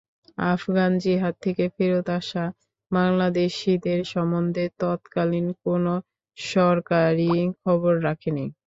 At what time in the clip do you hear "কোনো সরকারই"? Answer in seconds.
5.63-7.31